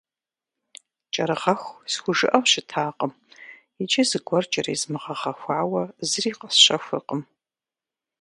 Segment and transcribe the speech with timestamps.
[1.13, 3.11] «Кӏэрыгъэху» схужыӏэу щытакъым,
[3.81, 7.21] иджы зыгуэр кӏэрезмыгъэгъэхуауэ зыри къэсщэхуркъым.